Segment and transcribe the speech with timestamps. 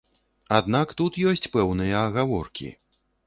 [0.59, 2.73] Аднак тут ёсць пэўныя агаворкі.